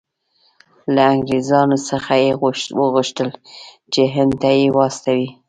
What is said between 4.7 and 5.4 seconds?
واستوي.